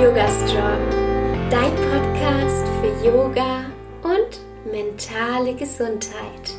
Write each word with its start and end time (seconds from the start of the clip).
Yoga 0.00 0.26
Strong, 0.28 0.80
dein 1.50 1.76
Podcast 1.76 2.64
für 2.80 3.06
Yoga 3.06 3.66
und 4.02 4.72
mentale 4.72 5.52
Gesundheit. 5.52 6.54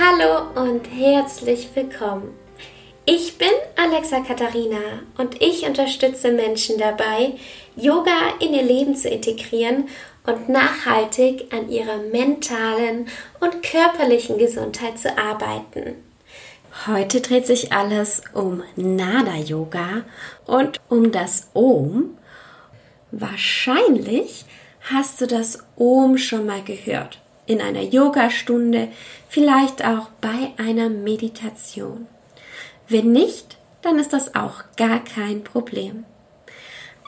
Hallo 0.00 0.62
und 0.62 0.86
herzlich 0.86 1.68
willkommen. 1.74 2.34
Ich 3.04 3.36
bin 3.36 3.50
Alexa 3.76 4.20
Katharina 4.20 5.02
und 5.18 5.42
ich 5.42 5.66
unterstütze 5.66 6.32
Menschen 6.32 6.78
dabei, 6.78 7.34
Yoga 7.76 8.32
in 8.40 8.54
ihr 8.54 8.62
Leben 8.62 8.96
zu 8.96 9.10
integrieren 9.10 9.90
und 10.24 10.48
nachhaltig 10.48 11.52
an 11.52 11.68
ihrer 11.68 11.98
mentalen 11.98 13.08
und 13.38 13.62
körperlichen 13.62 14.38
Gesundheit 14.38 14.98
zu 14.98 15.18
arbeiten. 15.18 15.96
Heute 16.86 17.20
dreht 17.20 17.46
sich 17.46 17.74
alles 17.74 18.22
um 18.32 18.62
Nada 18.76 19.36
Yoga 19.36 20.04
und 20.46 20.80
um 20.88 21.12
das 21.12 21.50
Om. 21.52 22.16
Wahrscheinlich 23.10 24.44
hast 24.90 25.20
du 25.20 25.26
das 25.26 25.64
Om 25.76 26.18
schon 26.18 26.46
mal 26.46 26.62
gehört. 26.62 27.20
In 27.46 27.60
einer 27.60 27.82
Yogastunde, 27.82 28.88
vielleicht 29.28 29.84
auch 29.84 30.08
bei 30.20 30.52
einer 30.56 30.88
Meditation. 30.88 32.06
Wenn 32.88 33.12
nicht, 33.12 33.56
dann 33.82 33.98
ist 33.98 34.12
das 34.12 34.34
auch 34.34 34.64
gar 34.76 35.02
kein 35.02 35.44
Problem. 35.44 36.04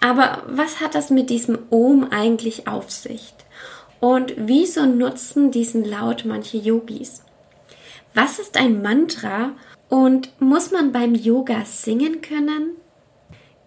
Aber 0.01 0.45
was 0.47 0.81
hat 0.81 0.95
das 0.95 1.11
mit 1.11 1.29
diesem 1.29 1.59
Om 1.71 2.09
eigentlich 2.11 2.69
auf 2.69 2.91
sich? 2.91 3.35
Und 4.01 4.35
wieso 4.37 4.87
nutzen 4.87 5.51
diesen 5.51 5.85
Laut 5.85 6.25
manche 6.25 6.57
Yogis? 6.57 7.23
Was 8.15 8.39
ist 8.39 8.57
ein 8.57 8.81
Mantra 8.81 9.53
und 9.89 10.31
muss 10.41 10.71
man 10.71 10.93
beim 10.93 11.15
Yoga 11.15 11.65
singen 11.65 12.21
können? 12.21 12.77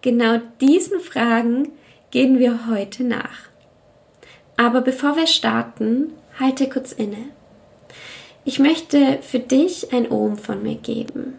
Genau 0.00 0.40
diesen 0.60 1.00
Fragen 1.00 1.72
gehen 2.12 2.38
wir 2.38 2.68
heute 2.68 3.02
nach. 3.02 3.48
Aber 4.56 4.82
bevor 4.82 5.16
wir 5.16 5.26
starten, 5.26 6.12
halte 6.38 6.68
kurz 6.68 6.92
inne. 6.92 7.24
Ich 8.44 8.60
möchte 8.60 9.18
für 9.22 9.40
dich 9.40 9.92
ein 9.92 10.10
Ohm 10.10 10.36
von 10.36 10.62
mir 10.62 10.76
geben. 10.76 11.38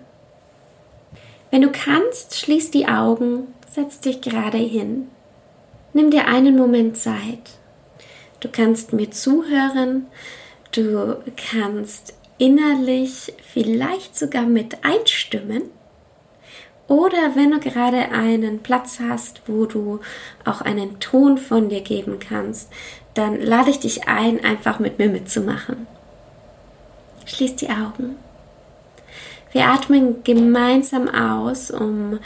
Wenn 1.52 1.62
du 1.62 1.72
kannst, 1.72 2.38
schließ 2.38 2.72
die 2.72 2.88
Augen, 2.88 3.48
setz 3.70 4.00
dich 4.00 4.22
gerade 4.22 4.58
hin. 4.58 5.10
Nimm 5.94 6.10
dir 6.10 6.28
einen 6.28 6.58
Moment 6.58 6.98
Zeit. 6.98 7.52
Du 8.40 8.50
kannst 8.50 8.94
mir 8.94 9.12
zuhören, 9.12 10.08
du 10.72 11.18
kannst 11.52 12.16
innerlich 12.40 13.34
vielleicht 13.44 14.18
sogar 14.18 14.44
mit 14.44 14.84
einstimmen. 14.84 15.70
Oder 16.88 17.36
wenn 17.36 17.52
du 17.52 17.60
gerade 17.60 18.12
einen 18.12 18.60
Platz 18.60 19.00
hast, 19.00 19.42
wo 19.48 19.66
du 19.66 20.02
auch 20.44 20.62
einen 20.62 21.00
Ton 21.00 21.38
von 21.38 21.70
dir 21.70 21.82
geben 21.82 22.20
kannst, 22.20 22.70
dann 23.14 23.40
lade 23.40 23.70
ich 23.70 23.80
dich 23.80 24.08
ein, 24.08 24.44
einfach 24.44 24.80
mit 24.80 25.00
mir 25.00 25.08
mitzumachen. 25.08 25.88
Schließ 27.26 27.56
die 27.56 27.70
Augen. 27.70 28.18
Wir 29.52 29.68
atmen 29.68 30.24
gemeinsam 30.24 31.08
aus, 31.08 31.72
um 31.72 32.20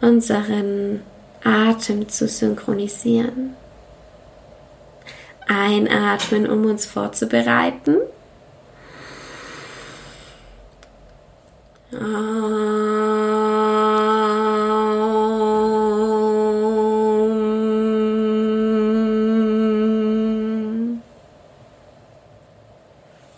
unseren 0.00 1.02
Atem 1.42 2.08
zu 2.08 2.28
synchronisieren. 2.28 3.56
Einatmen, 5.48 6.48
um 6.48 6.66
uns 6.66 6.86
vorzubereiten. 6.86 7.96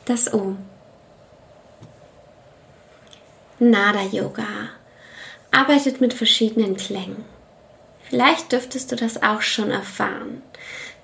Das 0.05 0.35
O. 0.35 0.57
Nada 3.61 4.02
Yoga 4.02 4.70
arbeitet 5.52 6.01
mit 6.01 6.13
verschiedenen 6.13 6.77
Klängen. 6.77 7.24
Vielleicht 8.08 8.51
dürftest 8.51 8.90
du 8.90 8.96
das 8.96 9.23
auch 9.23 9.42
schon 9.42 9.70
erfahren. 9.70 10.42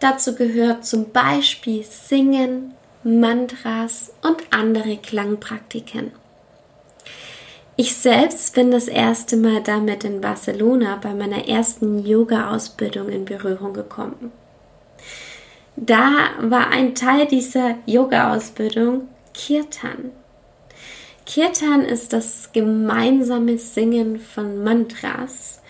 Dazu 0.01 0.35
gehört 0.35 0.85
zum 0.85 1.13
Beispiel 1.13 1.85
Singen, 1.85 2.75
Mantras 3.05 4.13
und 4.23 4.43
andere 4.51 4.97
Klangpraktiken. 4.97 6.13
Ich 7.77 7.95
selbst 7.95 8.55
bin 8.55 8.73
das 8.73 8.89
erste 8.89 9.37
Mal 9.37 9.63
damit 9.63 10.03
in 10.03 10.21
Barcelona 10.21 10.97
bei 10.97 11.15
meiner 11.15 11.47
ersten 11.47 12.05
Yoga-Ausbildung 12.05 13.09
in 13.09 13.25
Berührung 13.25 13.73
gekommen. 13.73 14.33
Da 15.81 16.31
war 16.41 16.71
ein 16.71 16.97
Teil 16.97 17.27
dieser 17.27 17.77
Yoga-Ausbildung 17.87 19.07
Kirtan. 19.33 20.11
Kirtan 21.25 21.83
ist 21.83 22.13
das 22.13 22.51
gemeinsame 22.53 23.59
Singen 23.59 24.19
von 24.19 24.65
Mantras. 24.65 25.63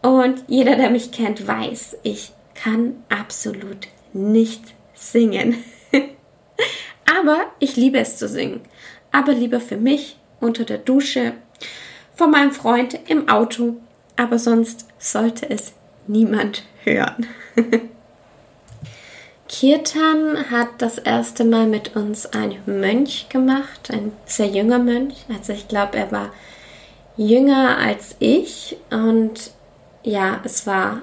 Und 0.00 0.44
jeder, 0.46 0.76
der 0.76 0.90
mich 0.90 1.10
kennt, 1.10 1.44
weiß, 1.44 1.98
ich 2.04 2.30
kann 2.54 3.02
absolut 3.08 3.88
nicht 4.12 4.62
singen. 4.94 5.56
Aber 7.18 7.46
ich 7.58 7.74
liebe 7.74 7.98
es 7.98 8.18
zu 8.18 8.28
singen. 8.28 8.60
Aber 9.10 9.32
lieber 9.32 9.58
für 9.58 9.76
mich 9.76 10.18
unter 10.38 10.64
der 10.64 10.78
Dusche, 10.78 11.32
von 12.14 12.30
meinem 12.30 12.52
Freund 12.52 12.96
im 13.08 13.28
Auto, 13.28 13.76
aber 14.14 14.38
sonst 14.38 14.86
sollte 14.98 15.50
es 15.50 15.74
niemand 16.06 16.64
hören. 16.84 17.26
Kirtan 19.48 20.50
hat 20.50 20.68
das 20.78 20.98
erste 20.98 21.44
Mal 21.44 21.66
mit 21.66 21.94
uns 21.94 22.26
ein 22.26 22.56
Mönch 22.66 23.28
gemacht, 23.28 23.90
ein 23.92 24.12
sehr 24.24 24.48
junger 24.48 24.78
Mönch. 24.78 25.14
Also 25.32 25.52
ich 25.52 25.68
glaube, 25.68 25.96
er 25.96 26.10
war 26.10 26.30
jünger 27.16 27.78
als 27.78 28.16
ich 28.18 28.76
und 28.90 29.52
ja, 30.02 30.40
es 30.44 30.66
war 30.66 31.02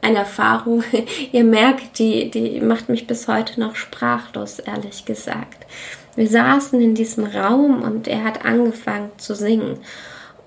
eine 0.00 0.18
Erfahrung. 0.18 0.84
Ihr 1.32 1.44
merkt, 1.44 1.98
die, 1.98 2.30
die 2.30 2.60
macht 2.60 2.88
mich 2.88 3.06
bis 3.06 3.28
heute 3.28 3.60
noch 3.60 3.76
sprachlos, 3.76 4.58
ehrlich 4.58 5.04
gesagt. 5.04 5.66
Wir 6.14 6.28
saßen 6.28 6.80
in 6.80 6.94
diesem 6.94 7.24
Raum 7.26 7.82
und 7.82 8.08
er 8.08 8.24
hat 8.24 8.44
angefangen 8.44 9.10
zu 9.18 9.34
singen. 9.34 9.78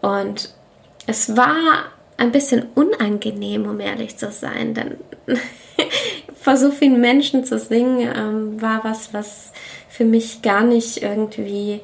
Und 0.02 0.54
es 1.06 1.36
war 1.38 1.86
ein 2.18 2.32
bisschen 2.32 2.68
unangenehm, 2.76 3.66
um 3.66 3.80
ehrlich 3.80 4.18
zu 4.18 4.32
sein, 4.32 4.74
denn 4.74 4.98
vor 6.42 6.58
so 6.58 6.72
vielen 6.72 7.02
Menschen 7.02 7.44
zu 7.44 7.60
singen 7.60 8.10
ähm, 8.16 8.62
war 8.62 8.84
was, 8.84 9.14
was 9.14 9.52
für 9.90 10.06
mich 10.06 10.42
gar 10.42 10.64
nicht 10.64 11.02
irgendwie, 11.02 11.82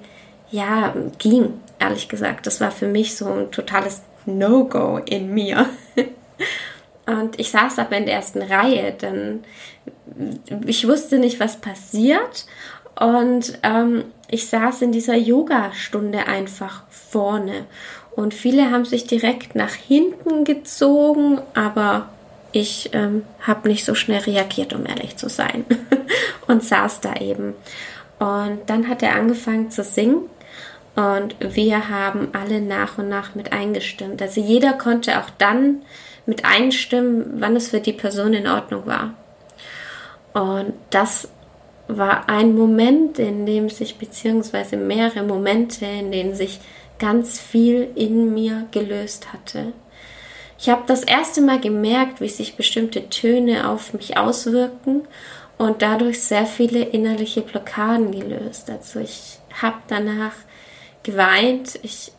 ja, 0.50 0.94
ging, 1.18 1.54
ehrlich 1.80 2.08
gesagt. 2.08 2.48
Das 2.48 2.62
war 2.62 2.72
für 2.72 2.88
mich 2.88 3.16
so 3.16 3.28
ein 3.28 3.52
totales 3.52 4.02
No-Go 4.26 5.00
in 5.06 5.34
mir. 5.34 5.68
Und 7.06 7.40
ich 7.40 7.52
saß 7.52 7.78
aber 7.80 7.98
in 7.98 8.06
der 8.06 8.16
ersten 8.16 8.42
Reihe, 8.42 8.92
denn 8.94 9.44
ich 10.66 10.88
wusste 10.88 11.20
nicht, 11.20 11.40
was 11.40 11.58
passiert. 11.58 12.46
Und 13.00 13.60
ähm, 13.62 14.06
ich 14.30 14.48
saß 14.48 14.82
in 14.82 14.92
dieser 14.92 15.16
Yoga-Stunde 15.16 16.28
einfach 16.28 16.84
vorne. 16.90 17.66
Und 18.16 18.34
viele 18.34 18.72
haben 18.72 18.86
sich 18.86 19.06
direkt 19.06 19.56
nach 19.56 19.74
hinten 19.74 20.46
gezogen, 20.46 21.42
aber 21.54 22.10
ich 22.56 22.92
ähm, 22.94 23.24
habe 23.42 23.68
nicht 23.68 23.84
so 23.84 23.96
schnell 23.96 24.22
reagiert, 24.22 24.72
um 24.72 24.86
ehrlich 24.86 25.18
zu 25.18 25.28
sein. 25.28 25.66
und 26.48 26.64
saß 26.64 27.02
da 27.02 27.16
eben. 27.16 27.54
Und 28.18 28.62
dann 28.68 28.88
hat 28.88 29.04
er 29.04 29.16
angefangen 29.16 29.72
zu 29.72 29.84
singen. 29.84 30.30
Und 30.96 31.36
wir 31.42 31.90
haben 31.90 32.30
alle 32.32 32.62
nach 32.62 32.98
und 32.98 33.10
nach 33.10 33.36
mit 33.36 33.52
eingestimmt. 33.52 34.22
Also 34.22 34.40
jeder 34.40 34.72
konnte 34.72 35.20
auch 35.20 35.30
dann 35.38 35.82
mit 36.26 36.46
einstimmen, 36.46 37.42
wann 37.42 37.58
es 37.58 37.68
für 37.68 37.82
die 37.82 37.92
Person 37.92 38.34
in 38.34 38.48
Ordnung 38.48 38.86
war. 38.86 39.14
Und 40.34 40.74
das 40.92 41.28
war 41.90 42.30
ein 42.30 42.56
Moment, 42.56 43.20
in 43.20 43.46
dem 43.46 43.70
sich, 43.70 43.98
beziehungsweise 43.98 44.78
mehrere 44.78 45.24
Momente, 45.24 45.86
in 45.86 46.10
denen 46.10 46.36
sich 46.36 46.62
ganz 47.00 47.38
viel 47.38 47.90
in 47.96 48.34
mir 48.34 48.66
gelöst 48.72 49.34
hatte. 49.34 49.74
Ich 50.58 50.70
habe 50.70 50.84
das 50.88 51.04
erste 51.04 51.42
Mal 51.42 51.60
gemerkt, 51.60 52.22
wie 52.22 52.30
sich 52.30 52.56
bestimmte 52.56 53.10
Töne 53.10 53.70
auf 53.70 53.94
mich 53.94 54.18
auswirken 54.18 55.08
und 55.58 55.82
dadurch 55.82 56.22
sehr 56.22 56.46
viele 56.46 56.84
innerliche 56.84 57.42
Blockaden 57.42 58.12
gelöst. 58.12 58.70
Also 58.70 59.00
ich 59.00 59.40
habe 59.62 59.78
danach 59.88 60.34
geweint. 61.04 61.80
Ich, 61.84 62.12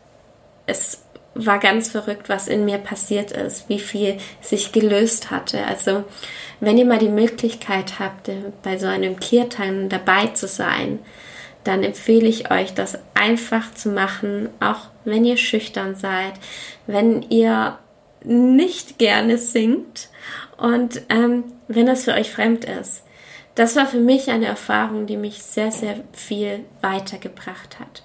es 0.65 1.03
war 1.33 1.59
ganz 1.59 1.89
verrückt, 1.89 2.29
was 2.29 2.47
in 2.47 2.65
mir 2.65 2.77
passiert 2.79 3.31
ist, 3.31 3.69
wie 3.69 3.79
viel 3.79 4.17
sich 4.41 4.71
gelöst 4.71 5.29
hatte. 5.29 5.65
Also 5.65 6.03
wenn 6.59 6.77
ihr 6.77 6.85
mal 6.85 6.97
die 6.97 7.09
Möglichkeit 7.09 7.99
habt, 7.99 8.29
äh, 8.29 8.35
bei 8.63 8.77
so 8.77 8.87
einem 8.87 9.19
Kirtan 9.19 9.89
dabei 9.89 10.27
zu 10.27 10.47
sein, 10.47 10.99
dann 11.63 11.83
empfehle 11.83 12.27
ich 12.27 12.49
euch, 12.49 12.73
das 12.73 12.97
einfach 13.13 13.73
zu 13.73 13.89
machen, 13.89 14.49
auch 14.59 14.87
wenn 15.03 15.25
ihr 15.25 15.37
schüchtern 15.37 15.95
seid, 15.95 16.33
wenn 16.87 17.23
ihr 17.23 17.77
nicht 18.23 18.97
gerne 18.97 19.37
singt 19.37 20.09
und 20.57 21.01
ähm, 21.09 21.45
wenn 21.67 21.85
das 21.85 22.05
für 22.05 22.13
euch 22.13 22.31
fremd 22.31 22.65
ist. 22.65 23.03
Das 23.55 23.75
war 23.75 23.87
für 23.87 23.99
mich 23.99 24.29
eine 24.29 24.45
Erfahrung, 24.45 25.07
die 25.07 25.17
mich 25.17 25.41
sehr, 25.41 25.71
sehr 25.71 26.03
viel 26.13 26.65
weitergebracht 26.81 27.79
hat. 27.79 28.03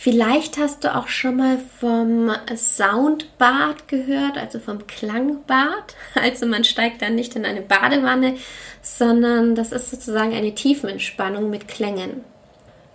Vielleicht 0.00 0.58
hast 0.58 0.84
du 0.84 0.94
auch 0.94 1.08
schon 1.08 1.36
mal 1.36 1.58
vom 1.80 2.30
Soundbad 2.54 3.88
gehört, 3.88 4.38
also 4.38 4.60
vom 4.60 4.86
Klangbad. 4.86 5.96
Also 6.14 6.46
man 6.46 6.64
steigt 6.64 7.02
dann 7.02 7.16
nicht 7.16 7.34
in 7.36 7.44
eine 7.44 7.62
Badewanne, 7.62 8.36
sondern 8.80 9.54
das 9.54 9.72
ist 9.72 9.90
sozusagen 9.90 10.34
eine 10.34 10.54
Tiefenentspannung 10.54 11.50
mit 11.50 11.66
Klängen. 11.66 12.24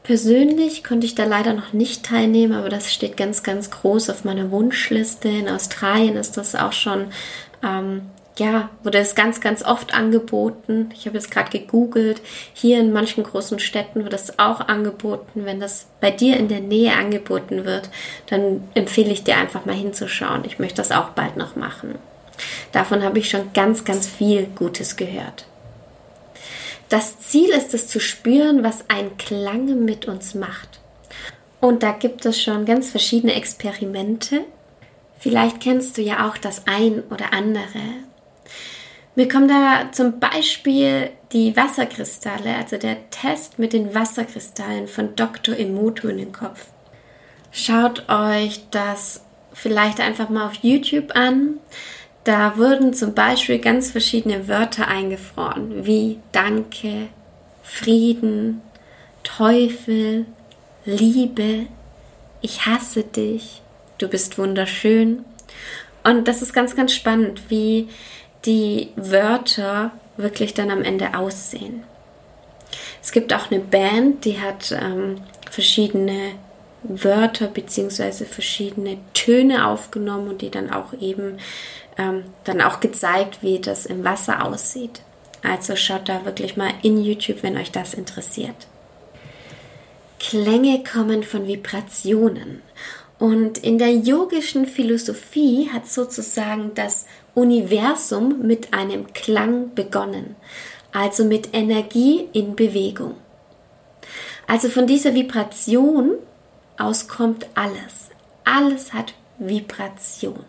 Persönlich 0.03 0.83
konnte 0.83 1.05
ich 1.05 1.15
da 1.15 1.23
leider 1.23 1.53
noch 1.53 1.71
nicht 1.71 2.05
teilnehmen, 2.05 2.53
aber 2.53 2.67
das 2.67 2.93
steht 2.93 3.15
ganz, 3.15 3.41
ganz 3.41 3.71
groß 3.71 4.09
auf 4.09 4.25
meiner 4.25 4.51
Wunschliste. 4.51 5.29
In 5.29 5.47
Australien 5.47 6.17
ist 6.17 6.35
das 6.35 6.55
auch 6.55 6.73
schon, 6.73 7.05
ähm, 7.63 8.01
ja, 8.37 8.69
wurde 8.83 8.97
es 8.97 9.15
ganz, 9.15 9.39
ganz 9.39 9.63
oft 9.63 9.93
angeboten. 9.93 10.89
Ich 10.93 11.05
habe 11.05 11.15
jetzt 11.15 11.31
gerade 11.31 11.57
gegoogelt. 11.57 12.21
Hier 12.53 12.81
in 12.81 12.91
manchen 12.91 13.23
großen 13.23 13.59
Städten 13.59 14.03
wird 14.03 14.13
es 14.13 14.39
auch 14.39 14.67
angeboten. 14.67 15.45
Wenn 15.45 15.61
das 15.61 15.85
bei 16.01 16.11
dir 16.11 16.35
in 16.35 16.49
der 16.49 16.59
Nähe 16.59 16.93
angeboten 16.93 17.63
wird, 17.63 17.89
dann 18.27 18.63
empfehle 18.73 19.11
ich 19.13 19.23
dir 19.23 19.37
einfach 19.37 19.65
mal 19.65 19.75
hinzuschauen. 19.75 20.43
Ich 20.45 20.59
möchte 20.59 20.77
das 20.77 20.91
auch 20.91 21.11
bald 21.11 21.37
noch 21.37 21.55
machen. 21.55 21.95
Davon 22.73 23.03
habe 23.03 23.19
ich 23.19 23.29
schon 23.29 23.53
ganz, 23.53 23.85
ganz 23.85 24.05
viel 24.07 24.47
Gutes 24.55 24.97
gehört. 24.97 25.45
Das 26.93 27.17
Ziel 27.17 27.49
ist 27.49 27.73
es 27.73 27.87
zu 27.87 27.99
spüren, 27.99 28.63
was 28.63 28.87
ein 28.87 29.17
Klang 29.17 29.83
mit 29.83 30.07
uns 30.07 30.35
macht. 30.35 30.79
Und 31.59 31.81
da 31.81 31.91
gibt 31.91 32.23
es 32.23 32.39
schon 32.39 32.65
ganz 32.65 32.91
verschiedene 32.91 33.33
Experimente. 33.33 34.41
Vielleicht 35.17 35.59
kennst 35.59 35.97
du 35.97 36.03
ja 36.03 36.29
auch 36.29 36.37
das 36.37 36.67
ein 36.67 37.01
oder 37.09 37.33
andere. 37.33 37.79
Mir 39.15 39.27
kommen 39.27 39.47
da 39.47 39.91
zum 39.91 40.19
Beispiel 40.19 41.09
die 41.31 41.57
Wasserkristalle, 41.57 42.55
also 42.57 42.77
der 42.77 43.09
Test 43.09 43.57
mit 43.57 43.73
den 43.73 43.95
Wasserkristallen 43.95 44.87
von 44.87 45.15
Dr. 45.15 45.57
Emoto 45.57 46.07
in 46.09 46.19
den 46.19 46.31
Kopf. 46.31 46.67
Schaut 47.49 48.07
euch 48.07 48.67
das 48.69 49.23
vielleicht 49.51 49.99
einfach 49.99 50.29
mal 50.29 50.45
auf 50.45 50.59
YouTube 50.61 51.15
an. 51.15 51.57
Da 52.23 52.57
wurden 52.57 52.93
zum 52.93 53.13
Beispiel 53.13 53.59
ganz 53.59 53.91
verschiedene 53.91 54.47
Wörter 54.47 54.87
eingefroren, 54.87 55.85
wie 55.85 56.19
Danke, 56.31 57.07
Frieden, 57.63 58.61
Teufel, 59.23 60.25
Liebe, 60.85 61.67
ich 62.41 62.65
hasse 62.65 63.03
dich, 63.03 63.61
du 63.97 64.07
bist 64.07 64.37
wunderschön. 64.37 65.25
Und 66.03 66.27
das 66.27 66.41
ist 66.41 66.53
ganz, 66.53 66.75
ganz 66.75 66.93
spannend, 66.93 67.49
wie 67.49 67.87
die 68.45 68.89
Wörter 68.95 69.91
wirklich 70.17 70.53
dann 70.53 70.71
am 70.71 70.83
Ende 70.83 71.17
aussehen. 71.17 71.83
Es 73.01 73.11
gibt 73.11 73.33
auch 73.33 73.51
eine 73.51 73.59
Band, 73.59 74.25
die 74.25 74.39
hat 74.39 74.71
ähm, 74.71 75.21
verschiedene 75.49 76.33
Wörter 76.83 77.47
bzw. 77.47 78.25
verschiedene 78.25 78.97
Töne 79.13 79.67
aufgenommen 79.67 80.29
und 80.29 80.41
die 80.41 80.51
dann 80.51 80.69
auch 80.71 80.93
eben 80.99 81.37
ähm, 81.97 82.23
dann 82.43 82.61
auch 82.61 82.79
gezeigt, 82.79 83.39
wie 83.41 83.59
das 83.59 83.85
im 83.85 84.03
Wasser 84.03 84.45
aussieht. 84.45 85.01
Also 85.41 85.75
schaut 85.75 86.07
da 86.07 86.25
wirklich 86.25 86.55
mal 86.55 86.71
in 86.81 87.03
YouTube, 87.03 87.43
wenn 87.43 87.57
euch 87.57 87.71
das 87.71 87.93
interessiert. 87.93 88.55
Klänge 90.19 90.83
kommen 90.83 91.23
von 91.23 91.47
Vibrationen. 91.47 92.61
Und 93.19 93.57
in 93.57 93.77
der 93.77 93.93
yogischen 93.93 94.65
Philosophie 94.65 95.69
hat 95.71 95.87
sozusagen 95.87 96.71
das 96.75 97.05
Universum 97.35 98.45
mit 98.45 98.73
einem 98.73 99.13
Klang 99.13 99.75
begonnen, 99.75 100.35
also 100.91 101.23
mit 101.23 101.53
Energie 101.53 102.27
in 102.33 102.55
Bewegung. 102.55 103.15
Also 104.47 104.69
von 104.69 104.87
dieser 104.87 105.13
Vibration 105.13 106.11
aus 106.77 107.07
kommt 107.07 107.47
alles. 107.55 108.09
Alles 108.43 108.93
hat 108.93 109.13
Vibration. 109.39 110.43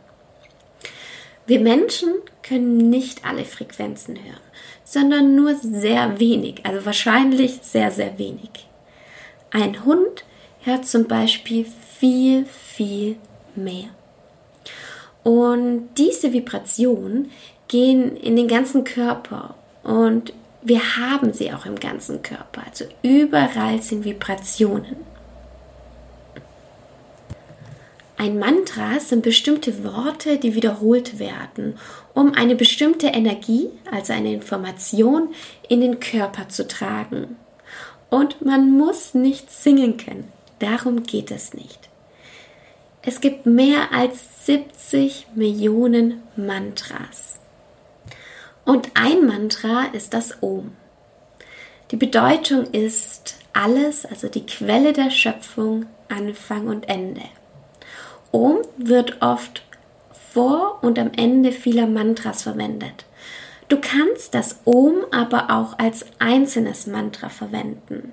Wir 1.46 1.60
Menschen 1.60 2.14
können 2.42 2.88
nicht 2.88 3.24
alle 3.24 3.44
Frequenzen 3.44 4.16
hören, 4.16 4.40
sondern 4.84 5.36
nur 5.36 5.54
sehr 5.54 6.18
wenig, 6.18 6.64
also 6.64 6.86
wahrscheinlich 6.86 7.58
sehr, 7.62 7.90
sehr 7.90 8.18
wenig. 8.18 8.50
Ein 9.50 9.84
Hund 9.84 10.24
hört 10.62 10.86
zum 10.86 11.06
Beispiel 11.06 11.66
viel, 11.98 12.46
viel 12.46 13.16
mehr. 13.54 13.90
Und 15.22 15.88
diese 15.98 16.32
Vibrationen 16.32 17.30
gehen 17.68 18.16
in 18.16 18.36
den 18.36 18.48
ganzen 18.48 18.84
Körper 18.84 19.54
und 19.82 20.32
wir 20.62 20.96
haben 20.96 21.32
sie 21.34 21.52
auch 21.52 21.66
im 21.66 21.78
ganzen 21.78 22.22
Körper. 22.22 22.62
Also 22.66 22.86
überall 23.02 23.82
sind 23.82 24.04
Vibrationen. 24.04 24.96
Ein 28.16 28.38
Mantra 28.38 29.00
sind 29.00 29.22
bestimmte 29.22 29.82
Worte, 29.82 30.38
die 30.38 30.54
wiederholt 30.54 31.18
werden, 31.18 31.76
um 32.14 32.32
eine 32.32 32.54
bestimmte 32.54 33.08
Energie, 33.08 33.70
also 33.90 34.12
eine 34.12 34.32
Information, 34.32 35.34
in 35.68 35.80
den 35.80 35.98
Körper 35.98 36.48
zu 36.48 36.68
tragen. 36.68 37.36
Und 38.10 38.44
man 38.44 38.70
muss 38.70 39.14
nicht 39.14 39.50
singen 39.50 39.96
können. 39.96 40.32
Darum 40.60 41.02
geht 41.02 41.32
es 41.32 41.54
nicht. 41.54 41.88
Es 43.02 43.20
gibt 43.20 43.44
mehr 43.44 43.92
als 43.92 44.46
70 44.46 45.26
Millionen 45.34 46.22
Mantras. 46.36 47.40
Und 48.64 48.90
ein 48.94 49.26
Mantra 49.26 49.86
ist 49.92 50.14
das 50.14 50.42
Om. 50.42 50.72
Die 51.90 51.96
Bedeutung 51.96 52.64
ist 52.70 53.36
alles, 53.52 54.06
also 54.06 54.28
die 54.28 54.46
Quelle 54.46 54.92
der 54.92 55.10
Schöpfung, 55.10 55.86
Anfang 56.08 56.68
und 56.68 56.88
Ende. 56.88 57.22
Om 58.34 58.58
wird 58.76 59.22
oft 59.22 59.62
vor 60.32 60.80
und 60.82 60.98
am 60.98 61.12
Ende 61.16 61.52
vieler 61.52 61.86
Mantras 61.86 62.42
verwendet. 62.42 63.06
Du 63.68 63.78
kannst 63.80 64.34
das 64.34 64.60
Om 64.64 65.04
aber 65.12 65.50
auch 65.50 65.78
als 65.78 66.04
einzelnes 66.18 66.88
Mantra 66.88 67.28
verwenden. 67.28 68.12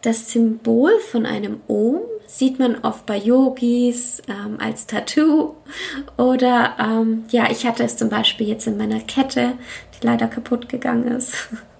Das 0.00 0.32
Symbol 0.32 0.98
von 0.98 1.26
einem 1.26 1.60
Om 1.68 2.00
sieht 2.26 2.58
man 2.58 2.78
oft 2.78 3.04
bei 3.04 3.18
Yogis 3.18 4.22
ähm, 4.28 4.56
als 4.58 4.86
Tattoo 4.86 5.56
oder 6.16 6.76
ähm, 6.78 7.24
ja, 7.28 7.50
ich 7.50 7.66
hatte 7.66 7.84
es 7.84 7.98
zum 7.98 8.08
Beispiel 8.08 8.48
jetzt 8.48 8.66
in 8.66 8.78
meiner 8.78 9.00
Kette, 9.00 9.52
die 9.94 10.06
leider 10.06 10.26
kaputt 10.26 10.70
gegangen 10.70 11.08
ist. 11.08 11.34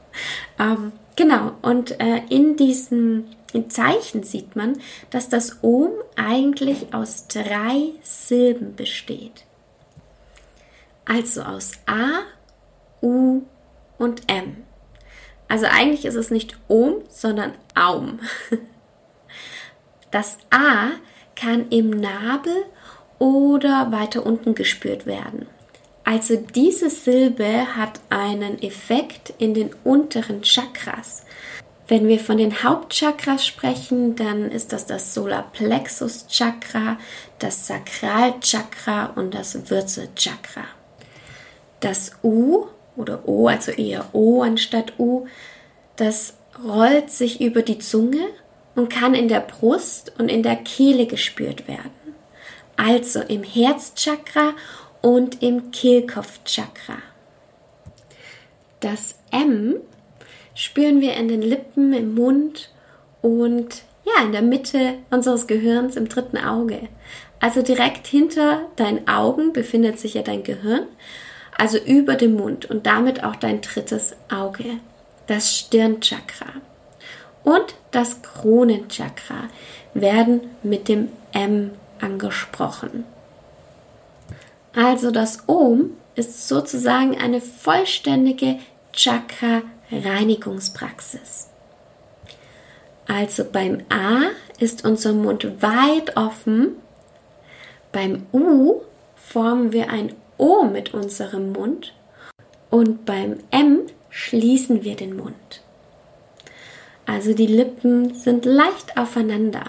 ähm, 0.58 0.92
genau, 1.16 1.52
und 1.62 1.98
äh, 1.98 2.20
in 2.28 2.56
diesen 2.56 3.34
im 3.54 3.70
Zeichen 3.70 4.22
sieht 4.22 4.56
man, 4.56 4.78
dass 5.10 5.28
das 5.28 5.62
Om 5.62 5.90
eigentlich 6.16 6.92
aus 6.92 7.28
drei 7.28 7.92
Silben 8.02 8.74
besteht. 8.76 9.44
Also 11.04 11.42
aus 11.42 11.72
A, 11.86 12.22
U 13.02 13.42
und 13.98 14.22
M. 14.30 14.64
Also 15.48 15.66
eigentlich 15.66 16.04
ist 16.04 16.14
es 16.14 16.30
nicht 16.30 16.58
Om, 16.68 17.02
sondern 17.08 17.52
Aum. 17.74 18.20
Das 20.10 20.38
A 20.50 20.90
kann 21.36 21.68
im 21.70 21.90
Nabel 21.90 22.54
oder 23.18 23.92
weiter 23.92 24.24
unten 24.24 24.54
gespürt 24.54 25.06
werden. 25.06 25.46
Also 26.04 26.36
diese 26.36 26.90
Silbe 26.90 27.76
hat 27.76 28.00
einen 28.10 28.62
Effekt 28.62 29.32
in 29.38 29.54
den 29.54 29.74
unteren 29.84 30.42
Chakras. 30.42 31.24
Wenn 31.86 32.08
wir 32.08 32.18
von 32.18 32.38
den 32.38 32.62
Hauptchakras 32.62 33.46
sprechen, 33.46 34.16
dann 34.16 34.50
ist 34.50 34.72
das 34.72 34.86
das 34.86 35.12
Solarplexus 35.12 36.26
Chakra, 36.28 36.98
das 37.38 37.66
Sakralchakra 37.66 39.12
und 39.16 39.34
das 39.34 39.70
Wurzelchakra. 39.70 40.64
Das 41.80 42.12
U 42.22 42.66
oder 42.96 43.28
O, 43.28 43.48
also 43.48 43.70
eher 43.70 44.06
O 44.14 44.40
anstatt 44.40 44.94
U, 44.98 45.26
das 45.96 46.34
rollt 46.64 47.10
sich 47.10 47.42
über 47.42 47.60
die 47.60 47.78
Zunge 47.78 48.28
und 48.74 48.88
kann 48.88 49.14
in 49.14 49.28
der 49.28 49.40
Brust 49.40 50.12
und 50.18 50.30
in 50.30 50.42
der 50.42 50.56
Kehle 50.56 51.06
gespürt 51.06 51.68
werden. 51.68 51.90
Also 52.76 53.20
im 53.20 53.42
Herzchakra 53.42 54.54
und 55.02 55.42
im 55.42 55.70
Kehlkopfchakra. 55.70 56.96
Das 58.80 59.16
M 59.30 59.76
spüren 60.54 61.00
wir 61.00 61.14
in 61.14 61.28
den 61.28 61.42
Lippen, 61.42 61.92
im 61.92 62.14
Mund 62.14 62.70
und 63.22 63.82
ja, 64.04 64.24
in 64.24 64.32
der 64.32 64.42
Mitte 64.42 64.94
unseres 65.10 65.46
Gehirns 65.46 65.96
im 65.96 66.08
dritten 66.08 66.38
Auge. 66.38 66.88
Also 67.40 67.62
direkt 67.62 68.06
hinter 68.06 68.62
deinen 68.76 69.08
Augen 69.08 69.52
befindet 69.52 69.98
sich 69.98 70.14
ja 70.14 70.22
dein 70.22 70.44
Gehirn, 70.44 70.86
also 71.56 71.78
über 71.78 72.14
dem 72.16 72.34
Mund 72.34 72.66
und 72.66 72.86
damit 72.86 73.24
auch 73.24 73.36
dein 73.36 73.60
drittes 73.60 74.14
Auge, 74.30 74.64
das 75.26 75.56
Stirnchakra. 75.56 76.46
Und 77.42 77.74
das 77.90 78.22
Kronenchakra 78.22 79.48
werden 79.92 80.40
mit 80.62 80.88
dem 80.88 81.08
M 81.32 81.70
angesprochen. 82.00 83.04
Also 84.74 85.10
das 85.10 85.48
Om 85.48 85.90
ist 86.14 86.48
sozusagen 86.48 87.16
eine 87.18 87.40
vollständige 87.40 88.58
Chakra-Reinigungspraxis. 89.90 91.50
Also 93.06 93.44
beim 93.44 93.82
A 93.90 94.30
ist 94.58 94.84
unser 94.84 95.12
Mund 95.12 95.62
weit 95.62 96.16
offen. 96.16 96.76
Beim 97.92 98.26
U 98.32 98.82
formen 99.14 99.72
wir 99.72 99.90
ein 99.90 100.14
O 100.38 100.64
mit 100.64 100.94
unserem 100.94 101.52
Mund. 101.52 101.94
Und 102.70 103.04
beim 103.04 103.38
M 103.50 103.80
schließen 104.10 104.82
wir 104.84 104.96
den 104.96 105.16
Mund. 105.16 105.62
Also 107.06 107.34
die 107.34 107.46
Lippen 107.46 108.14
sind 108.14 108.44
leicht 108.46 108.96
aufeinander. 108.96 109.64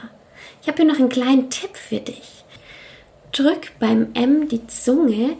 Ich 0.62 0.68
habe 0.68 0.78
hier 0.78 0.92
noch 0.92 1.00
einen 1.00 1.10
kleinen 1.10 1.50
Tipp 1.50 1.76
für 1.76 2.00
dich. 2.00 2.46
Drück 3.32 3.74
beim 3.80 4.12
M 4.14 4.48
die 4.48 4.66
Zunge 4.68 5.38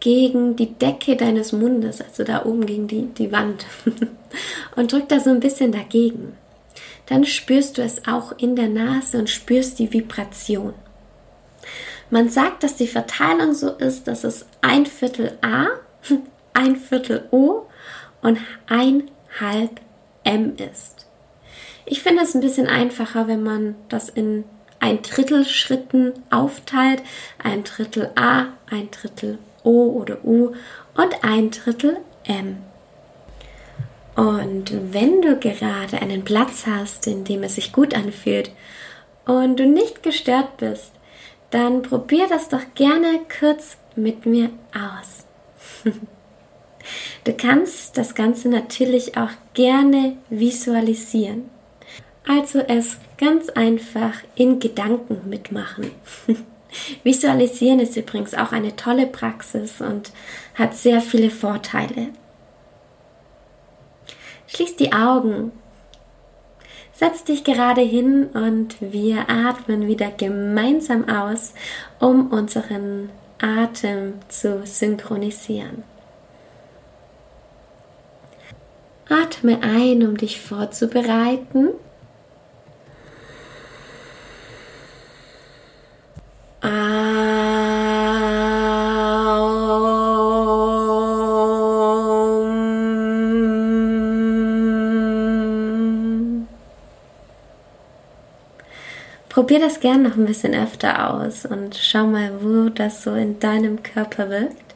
gegen 0.00 0.56
die 0.56 0.74
Decke 0.74 1.16
deines 1.16 1.52
Mundes, 1.52 2.00
also 2.00 2.24
da 2.24 2.44
oben 2.44 2.66
gegen 2.66 2.86
die, 2.86 3.06
die 3.06 3.32
Wand. 3.32 3.66
und 4.76 4.92
drück 4.92 5.08
da 5.08 5.20
so 5.20 5.30
ein 5.30 5.40
bisschen 5.40 5.72
dagegen. 5.72 6.36
Dann 7.06 7.24
spürst 7.24 7.78
du 7.78 7.82
es 7.82 8.06
auch 8.06 8.32
in 8.38 8.54
der 8.54 8.68
Nase 8.68 9.18
und 9.18 9.30
spürst 9.30 9.78
die 9.78 9.92
Vibration. 9.92 10.74
Man 12.10 12.28
sagt, 12.28 12.62
dass 12.62 12.76
die 12.76 12.86
Verteilung 12.86 13.54
so 13.54 13.70
ist, 13.70 14.08
dass 14.08 14.24
es 14.24 14.46
ein 14.60 14.86
Viertel 14.86 15.36
A, 15.42 15.66
ein 16.54 16.76
Viertel 16.76 17.26
O 17.30 17.66
und 18.22 18.38
ein 18.66 19.10
halb 19.40 19.80
M 20.24 20.54
ist. 20.56 21.06
Ich 21.86 22.02
finde 22.02 22.22
es 22.22 22.34
ein 22.34 22.40
bisschen 22.40 22.66
einfacher, 22.66 23.28
wenn 23.28 23.42
man 23.42 23.74
das 23.88 24.08
in 24.08 24.44
ein 24.80 25.02
Drittel 25.02 25.44
Schritten 25.44 26.12
aufteilt. 26.30 27.02
Ein 27.42 27.64
Drittel 27.64 28.10
A, 28.14 28.48
ein 28.70 28.90
Drittel 28.90 29.38
O 29.68 29.90
oder 30.00 30.24
U 30.24 30.52
und 30.96 31.22
ein 31.22 31.50
Drittel 31.50 31.98
M. 32.24 32.56
Und 34.16 34.92
wenn 34.92 35.22
du 35.22 35.36
gerade 35.36 36.00
einen 36.00 36.24
Platz 36.24 36.66
hast, 36.66 37.06
in 37.06 37.24
dem 37.24 37.42
es 37.42 37.54
sich 37.54 37.72
gut 37.72 37.94
anfühlt 37.94 38.50
und 39.26 39.60
du 39.60 39.66
nicht 39.66 40.02
gestört 40.02 40.56
bist, 40.56 40.90
dann 41.50 41.82
probier 41.82 42.26
das 42.28 42.48
doch 42.48 42.62
gerne 42.74 43.20
kurz 43.38 43.76
mit 43.94 44.26
mir 44.26 44.50
aus. 44.74 45.24
du 47.24 47.32
kannst 47.34 47.96
das 47.96 48.14
Ganze 48.14 48.48
natürlich 48.48 49.16
auch 49.16 49.30
gerne 49.54 50.16
visualisieren. 50.30 51.50
Also 52.26 52.60
es 52.60 52.98
ganz 53.18 53.50
einfach 53.50 54.14
in 54.34 54.58
Gedanken 54.58 55.28
mitmachen. 55.28 55.90
Visualisieren 57.02 57.80
ist 57.80 57.96
übrigens 57.96 58.34
auch 58.34 58.52
eine 58.52 58.76
tolle 58.76 59.06
Praxis 59.06 59.80
und 59.80 60.12
hat 60.54 60.74
sehr 60.74 61.00
viele 61.00 61.30
Vorteile. 61.30 62.08
Schließ 64.46 64.76
die 64.76 64.92
Augen. 64.92 65.52
Setz 66.92 67.22
dich 67.24 67.44
gerade 67.44 67.80
hin 67.80 68.26
und 68.26 68.76
wir 68.80 69.30
atmen 69.30 69.86
wieder 69.86 70.10
gemeinsam 70.10 71.08
aus, 71.08 71.54
um 72.00 72.32
unseren 72.32 73.10
Atem 73.40 74.14
zu 74.28 74.66
synchronisieren. 74.66 75.84
Atme 79.08 79.62
ein, 79.62 80.06
um 80.06 80.16
dich 80.16 80.40
vorzubereiten 80.40 81.70
Probier 99.38 99.60
das 99.60 99.78
gern 99.78 100.02
noch 100.02 100.16
ein 100.16 100.26
bisschen 100.26 100.52
öfter 100.52 101.14
aus 101.14 101.46
und 101.46 101.76
schau 101.76 102.06
mal, 102.06 102.42
wo 102.42 102.70
das 102.70 103.04
so 103.04 103.14
in 103.14 103.38
deinem 103.38 103.84
Körper 103.84 104.30
wirkt. 104.30 104.74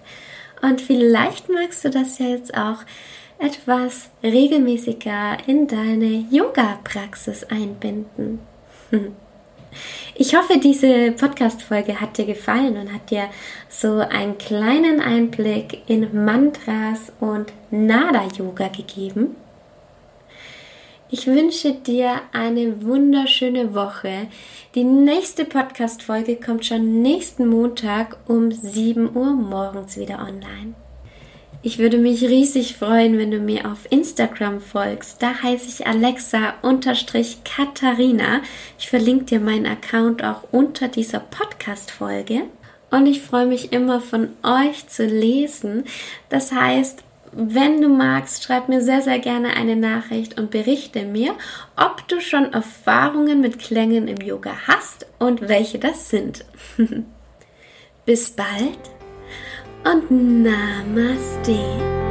Und 0.63 0.81
vielleicht 0.81 1.49
magst 1.49 1.85
du 1.85 1.91
das 1.91 2.19
ja 2.21 2.27
jetzt 2.27 2.57
auch 2.57 2.79
etwas 3.39 4.11
regelmäßiger 4.23 5.39
in 5.47 5.67
deine 5.67 6.25
Yoga-Praxis 6.31 7.43
einbinden. 7.45 8.39
Ich 10.15 10.37
hoffe, 10.37 10.59
diese 10.59 11.13
Podcast-Folge 11.13 12.01
hat 12.01 12.19
dir 12.19 12.27
gefallen 12.27 12.77
und 12.77 12.93
hat 12.93 13.11
dir 13.11 13.29
so 13.69 13.99
einen 13.99 14.39
kleinen 14.39 15.01
Einblick 15.01 15.83
in 15.89 16.25
Mantras 16.25 17.13
und 17.21 17.53
Nada-Yoga 17.71 18.69
gegeben. 18.69 19.37
Ich 21.11 21.27
wünsche 21.27 21.75
dir 21.75 22.23
eine 22.33 22.83
wunderschöne 22.83 23.75
Woche. 23.75 24.29
Die 24.75 24.85
nächste 24.85 25.45
Podcast-Folge 25.45 26.37
kommt 26.37 26.65
schon 26.65 27.03
nächsten 27.03 27.49
Montag 27.49 28.17
um 28.29 28.51
7 28.51 29.15
Uhr 29.15 29.35
morgens 29.35 29.99
wieder 29.99 30.21
online. 30.21 30.75
Ich 31.65 31.79
würde 31.79 31.97
mich 31.97 32.25
riesig 32.25 32.77
freuen, 32.77 33.19
wenn 33.19 33.31
du 33.31 33.39
mir 33.39 33.71
auf 33.71 33.87
Instagram 33.89 34.61
folgst. 34.61 35.23
Da 35.23 35.45
heiße 35.45 35.69
ich 35.69 35.87
Alexa-Katharina. 35.87 38.41
Ich 38.81 38.91
verlinke 38.91 39.27
dir 39.27 39.39
meinen 39.39 39.67
Account 39.67 40.25
auch 40.25 40.43
unter 40.51 40.89
dieser 40.89 41.21
Podcast-Folge. 41.21 42.47
Und 42.91 43.07
ich 43.07 43.23
freue 43.23 43.47
mich 43.47 43.73
immer 43.73 44.01
von 44.01 44.31
euch 44.43 44.89
zu 44.89 45.07
lesen. 45.07 45.85
Das 46.31 46.51
heißt, 46.51 47.05
wenn 47.31 47.81
du 47.81 47.89
magst, 47.89 48.43
schreib 48.43 48.69
mir 48.69 48.83
sehr, 48.83 49.01
sehr 49.01 49.21
gerne 49.21 49.57
eine 49.57 49.77
Nachricht 49.77 50.41
und 50.41 50.51
berichte 50.51 51.05
mir, 51.05 51.37
ob 51.77 52.09
du 52.09 52.21
schon 52.21 52.53
Erfahrungen 52.53 53.41
mit 53.41 53.61
Klängen 53.61 54.09
im 54.09 54.19
Yoga 54.19 54.51
hast 54.67 55.07
und 55.21 55.49
welche 55.49 55.79
das 55.79 56.11
sind. 56.11 56.45
Bis 58.05 58.31
bald 58.31 58.81
und 59.85 60.43
Namaste. 60.43 62.02